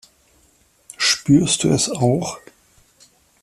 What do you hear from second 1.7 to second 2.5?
auch?